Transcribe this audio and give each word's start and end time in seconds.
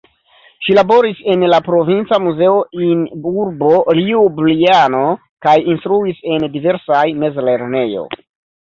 Ŝi 0.67 0.75
laboris 0.77 1.19
en 1.33 1.43
la 1.53 1.59
provinca 1.67 2.19
muzeo 2.29 2.55
in 2.87 3.05
urbo 3.43 3.69
Ljubljano 4.01 5.05
kaj 5.49 5.57
instruis 5.77 6.27
en 6.37 6.53
diversaj 6.59 7.09
mezlernejo. 7.25 8.11